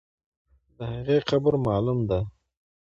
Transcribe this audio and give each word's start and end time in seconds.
د 0.77 0.79
هغې 0.93 1.17
قبر 1.29 1.53
معلوم 1.65 1.99
دی. 2.09 2.21